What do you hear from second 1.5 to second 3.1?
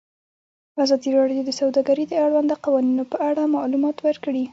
سوداګري د اړونده قوانینو